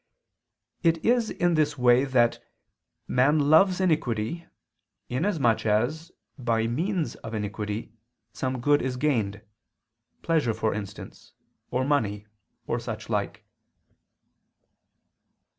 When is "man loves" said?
3.07-3.79